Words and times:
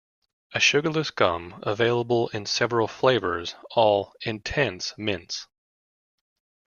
A 0.55 0.59
sugarless 0.59 1.11
gum 1.11 1.59
available 1.61 2.29
in 2.29 2.47
several 2.47 2.87
flavors, 2.87 3.53
all 3.75 4.13
"intense" 4.23 4.95
mints. 4.97 5.45